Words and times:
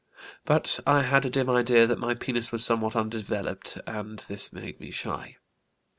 But 0.45 0.79
I 0.87 1.03
had 1.03 1.25
a 1.27 1.29
dim 1.29 1.47
idea 1.47 1.85
that 1.85 1.99
my 1.99 2.15
penis 2.15 2.51
was 2.51 2.65
somewhat 2.65 2.95
undeveloped 2.95 3.77
and 3.85 4.17
this 4.27 4.51
made 4.51 4.79
me 4.79 4.89
shy. 4.89 5.37